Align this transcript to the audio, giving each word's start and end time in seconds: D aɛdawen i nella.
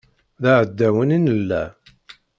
D 0.41 0.43
aɛdawen 0.51 1.15
i 1.17 1.19
nella. 1.19 1.63